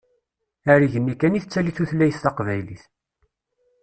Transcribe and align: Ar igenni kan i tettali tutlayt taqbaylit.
Ar 0.71 0.81
igenni 0.85 1.13
kan 1.21 1.37
i 1.37 1.39
tettali 1.43 1.71
tutlayt 1.77 2.17
taqbaylit. 2.23 2.83